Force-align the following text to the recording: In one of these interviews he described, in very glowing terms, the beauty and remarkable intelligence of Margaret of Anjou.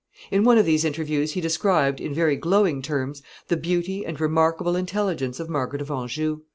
In 0.31 0.43
one 0.43 0.57
of 0.57 0.65
these 0.65 0.83
interviews 0.83 1.33
he 1.33 1.41
described, 1.41 2.01
in 2.01 2.11
very 2.11 2.35
glowing 2.35 2.81
terms, 2.81 3.21
the 3.49 3.55
beauty 3.55 4.03
and 4.03 4.19
remarkable 4.19 4.75
intelligence 4.75 5.39
of 5.39 5.47
Margaret 5.47 5.79
of 5.79 5.91
Anjou. 5.91 6.41